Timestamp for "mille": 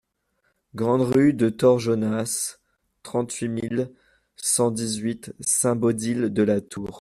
3.49-3.93